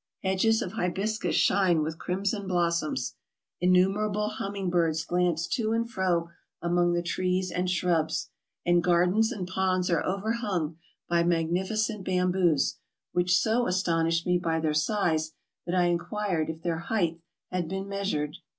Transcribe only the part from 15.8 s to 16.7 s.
inquired MISCELLANEOUS 423 if